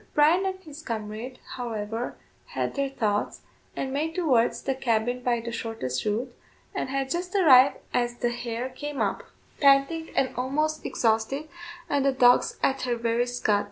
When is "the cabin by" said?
4.63-5.41